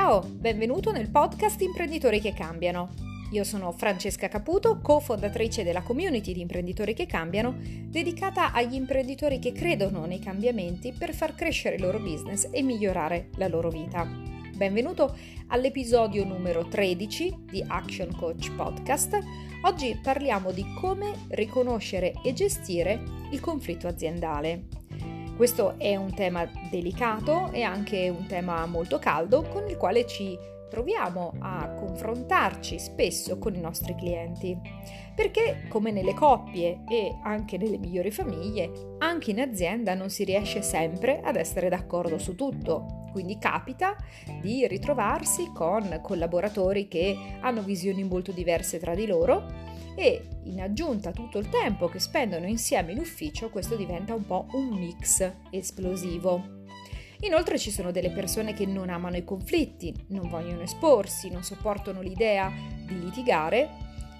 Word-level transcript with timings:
Ciao, 0.00 0.22
benvenuto 0.22 0.92
nel 0.92 1.10
podcast 1.10 1.60
Imprenditori 1.60 2.20
che 2.20 2.32
cambiano. 2.32 2.94
Io 3.32 3.42
sono 3.42 3.72
Francesca 3.72 4.28
Caputo, 4.28 4.78
cofondatrice 4.80 5.64
della 5.64 5.82
community 5.82 6.32
di 6.32 6.40
imprenditori 6.40 6.94
che 6.94 7.04
cambiano, 7.04 7.56
dedicata 7.58 8.52
agli 8.52 8.74
imprenditori 8.74 9.40
che 9.40 9.50
credono 9.50 10.06
nei 10.06 10.20
cambiamenti 10.20 10.94
per 10.96 11.12
far 11.12 11.34
crescere 11.34 11.74
il 11.74 11.82
loro 11.82 11.98
business 11.98 12.46
e 12.52 12.62
migliorare 12.62 13.30
la 13.38 13.48
loro 13.48 13.70
vita. 13.70 14.06
Benvenuto 14.54 15.16
all'episodio 15.48 16.24
numero 16.24 16.68
13 16.68 17.46
di 17.50 17.64
Action 17.66 18.14
Coach 18.16 18.52
Podcast. 18.52 19.18
Oggi 19.62 19.98
parliamo 20.00 20.52
di 20.52 20.64
come 20.80 21.12
riconoscere 21.30 22.12
e 22.22 22.32
gestire 22.34 23.02
il 23.32 23.40
conflitto 23.40 23.88
aziendale. 23.88 24.77
Questo 25.38 25.78
è 25.78 25.94
un 25.94 26.12
tema 26.12 26.50
delicato 26.68 27.52
e 27.52 27.62
anche 27.62 28.08
un 28.08 28.26
tema 28.26 28.66
molto 28.66 28.98
caldo 28.98 29.42
con 29.42 29.68
il 29.68 29.76
quale 29.76 30.04
ci 30.04 30.36
troviamo 30.68 31.32
a 31.38 31.74
confrontarci 31.78 32.76
spesso 32.80 33.38
con 33.38 33.54
i 33.54 33.60
nostri 33.60 33.94
clienti. 33.94 34.58
Perché 35.14 35.68
come 35.68 35.92
nelle 35.92 36.12
coppie 36.12 36.80
e 36.88 37.20
anche 37.22 37.56
nelle 37.56 37.78
migliori 37.78 38.10
famiglie, 38.10 38.96
anche 38.98 39.30
in 39.30 39.38
azienda 39.38 39.94
non 39.94 40.10
si 40.10 40.24
riesce 40.24 40.60
sempre 40.60 41.20
ad 41.22 41.36
essere 41.36 41.68
d'accordo 41.68 42.18
su 42.18 42.34
tutto. 42.34 42.97
Quindi 43.10 43.38
capita 43.38 43.96
di 44.40 44.66
ritrovarsi 44.66 45.50
con 45.54 46.00
collaboratori 46.02 46.88
che 46.88 47.38
hanno 47.40 47.62
visioni 47.62 48.04
molto 48.04 48.32
diverse 48.32 48.78
tra 48.78 48.94
di 48.94 49.06
loro 49.06 49.66
e 49.94 50.28
in 50.44 50.60
aggiunta 50.60 51.08
a 51.08 51.12
tutto 51.12 51.38
il 51.38 51.48
tempo 51.48 51.88
che 51.88 51.98
spendono 51.98 52.46
insieme 52.46 52.92
in 52.92 52.98
ufficio 52.98 53.50
questo 53.50 53.74
diventa 53.74 54.14
un 54.14 54.24
po' 54.24 54.46
un 54.52 54.68
mix 54.68 55.28
esplosivo. 55.50 56.56
Inoltre 57.22 57.58
ci 57.58 57.72
sono 57.72 57.90
delle 57.90 58.10
persone 58.10 58.54
che 58.54 58.64
non 58.64 58.90
amano 58.90 59.16
i 59.16 59.24
conflitti, 59.24 59.92
non 60.10 60.28
vogliono 60.28 60.62
esporsi, 60.62 61.30
non 61.30 61.42
sopportano 61.42 62.00
l'idea 62.00 62.48
di 62.86 63.00
litigare, 63.00 63.68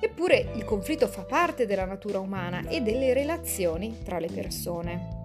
eppure 0.00 0.50
il 0.56 0.64
conflitto 0.64 1.06
fa 1.06 1.22
parte 1.22 1.64
della 1.64 1.84
natura 1.84 2.18
umana 2.18 2.66
e 2.66 2.80
delle 2.80 3.12
relazioni 3.12 3.98
tra 4.02 4.18
le 4.18 4.28
persone. 4.28 5.16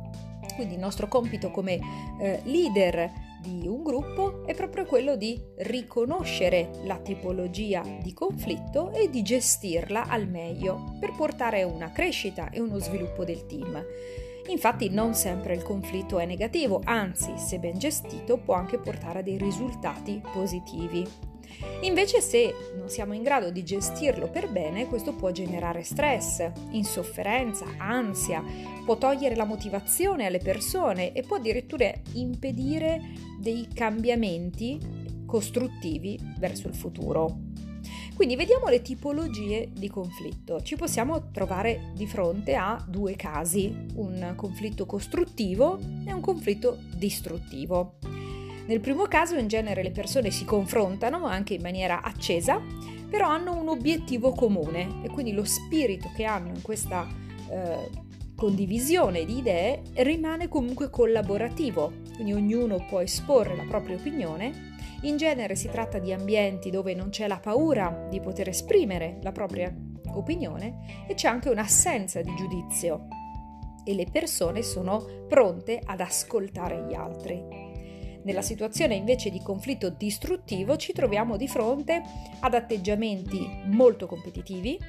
Quindi 0.53 0.75
il 0.75 0.79
nostro 0.79 1.07
compito 1.07 1.49
come 1.49 1.79
eh, 2.19 2.41
leader 2.43 3.11
di 3.43 3.67
un 3.67 3.83
gruppo 3.83 4.45
è 4.45 4.55
proprio 4.55 4.85
quello 4.85 5.17
di 5.17 5.37
riconoscere 5.57 6.69
la 6.85 6.97
tipologia 6.97 7.83
di 8.01 8.13
conflitto 8.13 8.93
e 8.93 9.09
di 9.09 9.21
gestirla 9.21 10.07
al 10.07 10.29
meglio 10.29 10.95
per 10.97 11.11
portare 11.11 11.63
una 11.63 11.91
crescita 11.91 12.49
e 12.49 12.61
uno 12.61 12.79
sviluppo 12.79 13.25
del 13.25 13.45
team. 13.45 13.83
Infatti 14.47 14.89
non 14.89 15.13
sempre 15.13 15.55
il 15.55 15.63
conflitto 15.63 16.19
è 16.19 16.25
negativo, 16.25 16.81
anzi 16.85 17.33
se 17.37 17.59
ben 17.59 17.77
gestito 17.77 18.37
può 18.37 18.53
anche 18.53 18.77
portare 18.77 19.19
a 19.19 19.23
dei 19.23 19.37
risultati 19.37 20.21
positivi. 20.31 21.32
Invece 21.81 22.21
se 22.21 22.53
non 22.75 22.89
siamo 22.89 23.13
in 23.13 23.23
grado 23.23 23.51
di 23.51 23.63
gestirlo 23.63 24.29
per 24.29 24.49
bene, 24.49 24.87
questo 24.87 25.13
può 25.13 25.31
generare 25.31 25.83
stress, 25.83 26.49
insofferenza, 26.71 27.65
ansia, 27.77 28.43
può 28.85 28.97
togliere 28.97 29.35
la 29.35 29.45
motivazione 29.45 30.25
alle 30.25 30.39
persone 30.39 31.13
e 31.13 31.21
può 31.23 31.37
addirittura 31.37 31.91
impedire 32.13 33.01
dei 33.39 33.67
cambiamenti 33.73 34.79
costruttivi 35.25 36.19
verso 36.37 36.67
il 36.67 36.75
futuro. 36.75 37.51
Quindi 38.15 38.35
vediamo 38.35 38.67
le 38.67 38.81
tipologie 38.81 39.71
di 39.73 39.89
conflitto. 39.89 40.61
Ci 40.61 40.75
possiamo 40.75 41.31
trovare 41.31 41.91
di 41.95 42.05
fronte 42.05 42.53
a 42.55 42.83
due 42.87 43.15
casi, 43.15 43.75
un 43.95 44.33
conflitto 44.35 44.85
costruttivo 44.85 45.79
e 46.05 46.13
un 46.13 46.21
conflitto 46.21 46.77
distruttivo. 46.95 47.97
Nel 48.65 48.79
primo 48.79 49.05
caso 49.05 49.35
in 49.35 49.47
genere 49.47 49.83
le 49.83 49.91
persone 49.91 50.31
si 50.31 50.45
confrontano 50.45 51.25
anche 51.25 51.53
in 51.53 51.61
maniera 51.61 52.01
accesa, 52.01 52.61
però 53.09 53.27
hanno 53.27 53.55
un 53.55 53.67
obiettivo 53.67 54.31
comune 54.31 55.01
e 55.03 55.09
quindi 55.09 55.33
lo 55.33 55.43
spirito 55.43 56.09
che 56.15 56.23
hanno 56.23 56.47
in 56.47 56.61
questa 56.61 57.07
eh, 57.49 57.89
condivisione 58.35 59.25
di 59.25 59.37
idee 59.37 59.81
rimane 59.95 60.47
comunque 60.47 60.89
collaborativo, 60.89 61.91
quindi 62.15 62.33
ognuno 62.33 62.85
può 62.87 62.99
esporre 63.01 63.55
la 63.55 63.65
propria 63.67 63.97
opinione. 63.97 64.71
In 65.01 65.17
genere 65.17 65.55
si 65.55 65.67
tratta 65.67 65.99
di 65.99 66.13
ambienti 66.13 66.69
dove 66.69 66.93
non 66.93 67.09
c'è 67.09 67.27
la 67.27 67.39
paura 67.39 68.07
di 68.09 68.21
poter 68.21 68.47
esprimere 68.47 69.19
la 69.21 69.33
propria 69.33 69.73
opinione 70.13 71.05
e 71.07 71.13
c'è 71.13 71.27
anche 71.27 71.49
un'assenza 71.49 72.21
di 72.21 72.33
giudizio 72.35 73.07
e 73.83 73.93
le 73.93 74.07
persone 74.09 74.61
sono 74.61 75.25
pronte 75.27 75.81
ad 75.83 75.99
ascoltare 75.99 76.85
gli 76.87 76.93
altri. 76.93 77.62
Nella 78.23 78.41
situazione 78.41 78.95
invece 78.95 79.29
di 79.29 79.41
conflitto 79.41 79.89
distruttivo 79.89 80.77
ci 80.77 80.93
troviamo 80.93 81.37
di 81.37 81.47
fronte 81.47 82.01
ad 82.39 82.53
atteggiamenti 82.53 83.47
molto 83.65 84.07
competitivi 84.07 84.79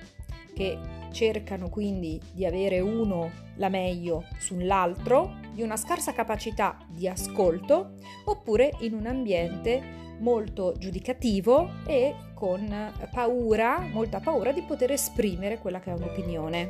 che 0.55 0.79
cercano 1.11 1.69
quindi 1.69 2.21
di 2.33 2.47
avere 2.47 2.81
uno 2.81 3.31
la 3.57 3.69
meglio 3.69 4.25
sull'altro, 4.39 5.35
di 5.53 5.63
una 5.63 5.77
scarsa 5.77 6.13
capacità 6.13 6.79
di 6.89 7.09
ascolto 7.09 7.95
oppure 8.25 8.71
in 8.81 8.95
un 8.95 9.07
ambiente 9.07 10.03
molto 10.21 10.75
giudicativo 10.79 11.69
e 11.87 12.15
con 12.35 12.93
paura, 13.13 13.81
molta 13.81 14.21
paura 14.21 14.53
di 14.53 14.63
poter 14.63 14.93
esprimere 14.93 15.59
quella 15.59 15.81
che 15.81 15.91
è 15.91 15.95
un'opinione. 15.95 16.69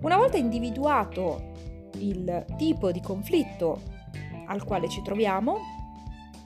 Una 0.00 0.16
volta 0.16 0.38
individuato 0.38 1.52
il 1.98 2.44
tipo 2.56 2.90
di 2.90 3.00
conflitto 3.00 3.92
al 4.46 4.64
quale 4.64 4.88
ci 4.88 5.02
troviamo, 5.02 5.58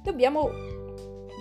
dobbiamo 0.02 0.50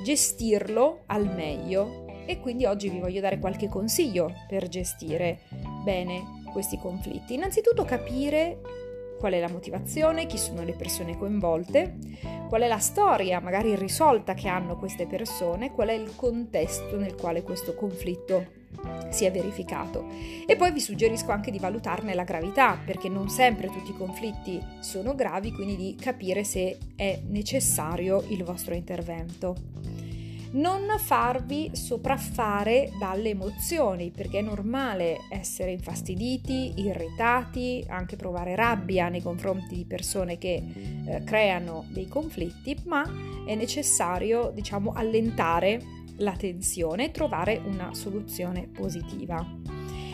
gestirlo 0.03 1.03
al 1.07 1.33
meglio 1.33 2.05
e 2.25 2.39
quindi 2.39 2.65
oggi 2.65 2.89
vi 2.89 2.99
voglio 2.99 3.21
dare 3.21 3.39
qualche 3.39 3.69
consiglio 3.69 4.33
per 4.47 4.67
gestire 4.67 5.41
bene 5.83 6.41
questi 6.51 6.77
conflitti. 6.77 7.33
Innanzitutto 7.33 7.83
capire 7.83 8.59
qual 9.17 9.33
è 9.33 9.39
la 9.39 9.49
motivazione, 9.49 10.25
chi 10.25 10.37
sono 10.37 10.63
le 10.63 10.73
persone 10.73 11.17
coinvolte, 11.17 11.97
qual 12.47 12.61
è 12.61 12.67
la 12.67 12.79
storia 12.79 13.39
magari 13.39 13.69
irrisolta 13.69 14.33
che 14.33 14.47
hanno 14.47 14.77
queste 14.77 15.07
persone, 15.07 15.71
qual 15.71 15.89
è 15.89 15.93
il 15.93 16.15
contesto 16.15 16.97
nel 16.97 17.15
quale 17.15 17.43
questo 17.43 17.73
conflitto 17.75 18.56
si 19.09 19.25
è 19.25 19.31
verificato. 19.31 20.07
E 20.45 20.55
poi 20.55 20.71
vi 20.71 20.79
suggerisco 20.79 21.31
anche 21.31 21.51
di 21.51 21.59
valutarne 21.59 22.13
la 22.13 22.23
gravità, 22.23 22.79
perché 22.83 23.09
non 23.09 23.29
sempre 23.29 23.67
tutti 23.67 23.91
i 23.91 23.97
conflitti 23.97 24.61
sono 24.79 25.15
gravi, 25.15 25.51
quindi 25.51 25.75
di 25.75 25.95
capire 25.95 26.43
se 26.43 26.77
è 26.95 27.21
necessario 27.27 28.23
il 28.29 28.43
vostro 28.43 28.73
intervento. 28.73 29.55
Non 30.49 30.83
farvi 30.97 31.71
sopraffare 31.73 32.91
dalle 32.97 33.29
emozioni, 33.29 34.11
perché 34.11 34.39
è 34.39 34.41
normale 34.41 35.17
essere 35.29 35.71
infastiditi, 35.71 36.73
irritati, 36.77 37.83
anche 37.89 38.15
provare 38.15 38.55
rabbia 38.55 39.09
nei 39.09 39.21
confronti 39.21 39.75
di 39.75 39.85
persone 39.85 40.37
che 40.37 40.63
eh, 41.05 41.23
creano 41.25 41.85
dei 41.89 42.07
conflitti, 42.07 42.77
ma 42.85 43.03
è 43.45 43.55
necessario, 43.55 44.51
diciamo, 44.53 44.93
allentare 44.93 45.96
la 46.17 46.33
tensione 46.33 47.05
e 47.05 47.11
trovare 47.11 47.61
una 47.63 47.93
soluzione 47.93 48.67
positiva. 48.67 49.45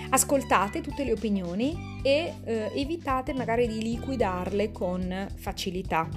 Ascoltate 0.10 0.82
tutte 0.82 1.04
le 1.04 1.14
opinioni 1.14 2.00
e 2.04 2.34
eh, 2.44 2.72
evitate 2.76 3.34
magari 3.34 3.68
di 3.68 3.82
liquidarle 3.82 4.72
con 4.72 5.28
facilità, 5.36 6.08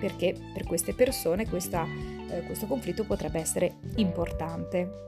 perché 0.00 0.34
per 0.52 0.64
queste 0.64 0.92
persone 0.92 1.48
questa, 1.48 1.86
eh, 2.30 2.42
questo 2.42 2.66
conflitto 2.66 3.04
potrebbe 3.04 3.38
essere 3.38 3.76
importante. 3.96 5.02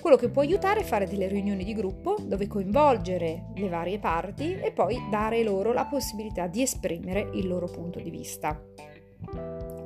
Quello 0.00 0.16
che 0.16 0.30
può 0.30 0.42
aiutare 0.42 0.80
è 0.80 0.84
fare 0.84 1.06
delle 1.06 1.28
riunioni 1.28 1.62
di 1.62 1.74
gruppo 1.74 2.16
dove 2.20 2.48
coinvolgere 2.48 3.52
le 3.54 3.68
varie 3.68 4.00
parti 4.00 4.58
e 4.58 4.72
poi 4.72 4.98
dare 5.10 5.44
loro 5.44 5.72
la 5.72 5.84
possibilità 5.84 6.48
di 6.48 6.60
esprimere 6.60 7.30
il 7.34 7.46
loro 7.46 7.66
punto 7.66 8.00
di 8.00 8.10
vista. 8.10 8.60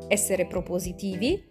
Essere 0.09 0.47
propositivi, 0.47 1.43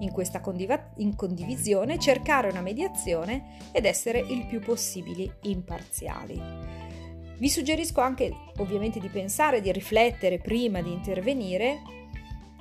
in 0.00 0.10
questa 0.10 0.40
condiv- 0.40 0.92
in 0.96 1.14
condivisione, 1.16 1.98
cercare 1.98 2.48
una 2.48 2.60
mediazione 2.60 3.58
ed 3.72 3.84
essere 3.84 4.18
il 4.18 4.46
più 4.46 4.60
possibile 4.60 5.38
imparziali. 5.42 6.40
Vi 7.36 7.48
suggerisco 7.48 8.00
anche 8.00 8.32
ovviamente 8.58 9.00
di 9.00 9.08
pensare, 9.08 9.60
di 9.60 9.72
riflettere 9.72 10.38
prima 10.38 10.80
di 10.80 10.92
intervenire, 10.92 11.82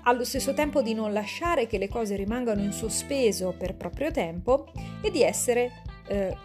allo 0.04 0.26
stesso 0.26 0.54
tempo 0.54 0.82
di 0.82 0.94
non 0.94 1.14
lasciare 1.14 1.68
che 1.68 1.78
le 1.78 1.88
cose 1.88 2.16
rimangano 2.16 2.62
in 2.62 2.74
sospeso 2.74 3.54
per 3.58 3.76
proprio 3.76 4.12
tempo 4.12 4.72
e 5.02 5.12
di 5.12 5.22
essere 5.22 5.72
eh, 6.08 6.36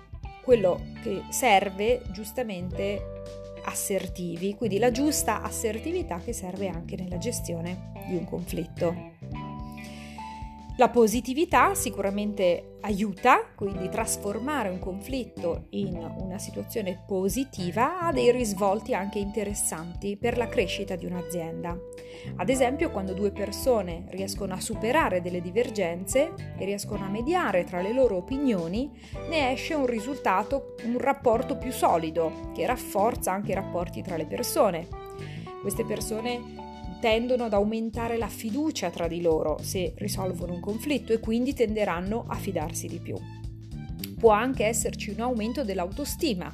quello 0.42 0.80
che 1.02 1.22
serve 1.30 2.02
giustamente 2.12 3.16
assertivi, 3.64 4.54
quindi 4.54 4.78
la 4.78 4.90
giusta 4.90 5.42
assertività 5.42 6.18
che 6.18 6.32
serve 6.32 6.68
anche 6.68 6.96
nella 6.96 7.18
gestione 7.18 7.92
di 8.06 8.16
un 8.16 8.24
conflitto. 8.24 9.16
La 10.78 10.90
positività 10.90 11.74
sicuramente 11.74 12.76
aiuta, 12.82 13.50
quindi 13.56 13.88
trasformare 13.88 14.68
un 14.68 14.78
conflitto 14.78 15.66
in 15.70 15.96
una 15.96 16.38
situazione 16.38 17.02
positiva 17.04 17.98
ha 17.98 18.12
dei 18.12 18.30
risvolti 18.30 18.94
anche 18.94 19.18
interessanti 19.18 20.16
per 20.16 20.36
la 20.36 20.46
crescita 20.46 20.94
di 20.94 21.04
un'azienda. 21.04 21.76
Ad 22.36 22.48
esempio, 22.48 22.92
quando 22.92 23.12
due 23.12 23.32
persone 23.32 24.04
riescono 24.10 24.54
a 24.54 24.60
superare 24.60 25.20
delle 25.20 25.40
divergenze 25.40 26.32
e 26.56 26.64
riescono 26.64 27.04
a 27.04 27.10
mediare 27.10 27.64
tra 27.64 27.80
le 27.80 27.92
loro 27.92 28.14
opinioni, 28.14 28.88
ne 29.28 29.50
esce 29.50 29.74
un 29.74 29.86
risultato, 29.86 30.76
un 30.84 30.98
rapporto 30.98 31.58
più 31.58 31.72
solido 31.72 32.52
che 32.54 32.64
rafforza 32.66 33.32
anche 33.32 33.50
i 33.50 33.56
rapporti 33.56 34.00
tra 34.00 34.16
le 34.16 34.26
persone. 34.26 34.86
Queste 35.60 35.84
persone 35.84 36.57
tendono 37.00 37.44
ad 37.44 37.52
aumentare 37.52 38.16
la 38.16 38.28
fiducia 38.28 38.90
tra 38.90 39.06
di 39.06 39.20
loro 39.20 39.58
se 39.62 39.94
risolvono 39.96 40.54
un 40.54 40.60
conflitto 40.60 41.12
e 41.12 41.20
quindi 41.20 41.54
tenderanno 41.54 42.24
a 42.26 42.34
fidarsi 42.34 42.86
di 42.86 42.98
più. 42.98 43.16
Può 44.18 44.30
anche 44.30 44.64
esserci 44.64 45.10
un 45.10 45.20
aumento 45.20 45.64
dell'autostima, 45.64 46.52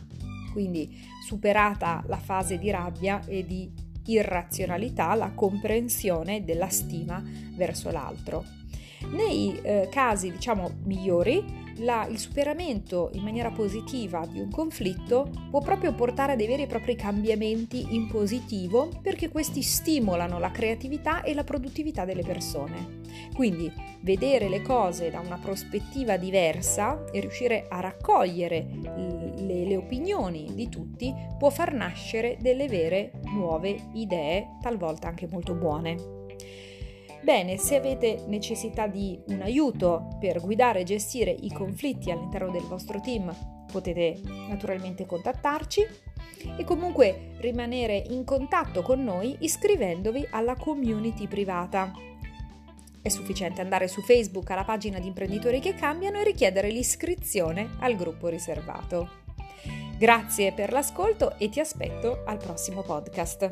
quindi 0.53 0.97
superata 1.27 2.03
la 2.07 2.19
fase 2.19 2.59
di 2.59 2.71
rabbia 2.71 3.25
e 3.27 3.47
di 3.47 3.71
irrazionalità, 4.07 5.15
la 5.15 5.33
comprensione 5.33 6.45
della 6.45 6.69
stima 6.69 7.23
verso 7.57 7.91
l'altro. 7.91 8.45
Nei 9.13 9.59
eh, 9.63 9.89
casi, 9.91 10.31
diciamo, 10.31 10.81
migliori, 10.85 11.64
la, 11.79 12.07
il 12.09 12.19
superamento 12.19 13.11
in 13.15 13.23
maniera 13.23 13.51
positiva 13.51 14.27
di 14.27 14.41
un 14.41 14.51
conflitto 14.51 15.31
può 15.51 15.61
proprio 15.61 15.93
portare 15.95 16.33
a 16.33 16.37
dei 16.37 16.47
veri 16.47 16.63
e 16.63 16.67
propri 16.67 16.97
cambiamenti 16.97 17.95
in 17.95 18.09
positivo 18.09 18.91
perché 19.03 19.29
questi 19.29 19.63
stimolano 19.63 20.39
la 20.39 20.51
creatività 20.51 21.23
e 21.23 21.35
la 21.35 21.45
produttività 21.45 22.05
delle 22.05 22.23
persone. 22.23 23.03
Quindi 23.35 23.73
vedere 24.01 24.49
le 24.49 24.63
cose 24.63 25.11
da 25.11 25.21
una 25.21 25.39
prospettiva 25.39 26.17
diversa 26.17 27.05
e 27.11 27.21
riuscire 27.21 27.67
a 27.69 27.81
raccogliere 27.81 28.67
le, 29.37 29.65
le 29.65 29.77
opinioni 29.77 30.53
di 30.55 30.69
tutti 30.69 31.13
può 31.39 31.51
far 31.51 31.73
nascere 31.73 32.37
delle 32.41 32.69
vere 32.69 33.13
nuove 33.25 33.91
idee, 33.95 34.57
talvolta 34.61 35.09
anche 35.09 35.29
molto 35.31 35.55
buone. 35.55 36.24
Bene, 37.25 37.57
se 37.57 37.77
avete 37.77 38.23
necessità 38.27 38.87
di 38.87 39.19
un 39.29 39.41
aiuto 39.41 40.19
per 40.21 40.43
guidare 40.43 40.81
e 40.81 40.85
gestire 40.85 41.31
i 41.31 41.51
conflitti 41.51 42.11
all'interno 42.11 42.51
del 42.51 42.65
vostro 42.65 43.01
team, 43.01 43.35
potete 43.73 44.21
naturalmente 44.47 45.07
contattarci 45.07 45.87
e 46.59 46.65
comunque 46.65 47.31
rimanere 47.39 47.97
in 48.11 48.25
contatto 48.25 48.83
con 48.83 49.03
noi 49.03 49.37
iscrivendovi 49.41 50.29
alla 50.33 50.55
community 50.55 51.27
privata. 51.27 51.91
È 53.01 53.09
sufficiente 53.09 53.63
andare 53.63 53.89
su 53.89 54.03
Facebook 54.03 54.51
alla 54.51 54.65
pagina 54.65 54.99
di 54.99 55.07
imprenditori 55.07 55.61
che 55.61 55.73
cambiano 55.73 56.19
e 56.19 56.25
richiedere 56.25 56.69
l'iscrizione 56.69 57.71
al 57.79 57.97
gruppo 57.97 58.29
riservato. 58.29 59.23
Grazie 59.97 60.53
per 60.53 60.73
l'ascolto 60.73 61.39
e 61.39 61.49
ti 61.49 61.59
aspetto 61.59 62.23
al 62.27 62.37
prossimo 62.37 62.83
podcast. 62.83 63.49